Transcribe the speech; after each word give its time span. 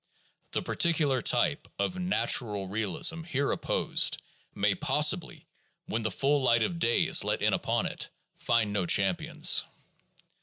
The 0.53 0.63
particular 0.63 1.21
type 1.21 1.67
of 1.77 1.99
"natural" 1.99 2.67
realism 2.67 3.21
here 3.21 3.51
opposed 3.51 4.19
may 4.55 4.73
possibly, 4.73 5.45
when 5.85 6.01
the 6.01 6.09
full 6.09 6.41
light 6.41 6.63
of 6.63 6.79
day 6.79 7.03
is 7.03 7.23
let 7.23 7.43
in 7.43 7.53
upon 7.53 7.85
it, 7.85 8.09
find 8.35 8.73
no 8.73 8.87
champions. 8.87 9.63